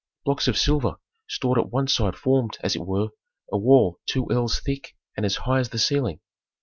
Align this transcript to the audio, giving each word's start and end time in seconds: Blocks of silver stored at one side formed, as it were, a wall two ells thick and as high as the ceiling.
Blocks 0.25 0.47
of 0.47 0.57
silver 0.57 0.95
stored 1.29 1.59
at 1.59 1.69
one 1.69 1.87
side 1.87 2.15
formed, 2.15 2.57
as 2.63 2.75
it 2.75 2.83
were, 2.87 3.09
a 3.53 3.57
wall 3.59 3.99
two 4.07 4.25
ells 4.31 4.59
thick 4.59 4.95
and 5.15 5.27
as 5.27 5.35
high 5.45 5.59
as 5.59 5.69
the 5.69 5.77
ceiling. 5.77 6.21